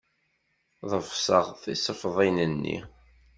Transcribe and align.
Ḍefseɣ 0.91 1.45
tisefḍin-nni. 1.61 2.77